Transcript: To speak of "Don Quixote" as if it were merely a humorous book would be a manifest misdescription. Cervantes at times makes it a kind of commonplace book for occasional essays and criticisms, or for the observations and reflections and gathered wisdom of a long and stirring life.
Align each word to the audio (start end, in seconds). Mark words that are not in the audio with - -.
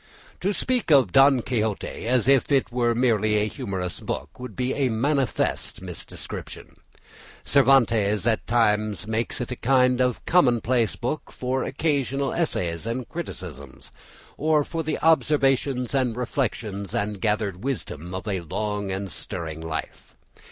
To 0.39 0.51
speak 0.51 0.89
of 0.91 1.11
"Don 1.11 1.43
Quixote" 1.43 2.07
as 2.07 2.27
if 2.27 2.51
it 2.51 2.71
were 2.71 2.95
merely 2.95 3.35
a 3.35 3.47
humorous 3.47 3.99
book 3.99 4.39
would 4.39 4.55
be 4.55 4.73
a 4.73 4.89
manifest 4.89 5.79
misdescription. 5.79 6.75
Cervantes 7.45 8.25
at 8.25 8.47
times 8.47 9.05
makes 9.05 9.41
it 9.41 9.51
a 9.51 9.55
kind 9.55 10.01
of 10.01 10.25
commonplace 10.25 10.95
book 10.95 11.31
for 11.31 11.61
occasional 11.63 12.33
essays 12.33 12.87
and 12.87 13.07
criticisms, 13.09 13.91
or 14.37 14.63
for 14.63 14.81
the 14.81 14.97
observations 15.03 15.93
and 15.93 16.15
reflections 16.15 16.95
and 16.95 17.21
gathered 17.21 17.63
wisdom 17.63 18.15
of 18.15 18.27
a 18.27 18.39
long 18.41 18.91
and 18.91 19.11
stirring 19.11 19.61
life. 19.61 20.15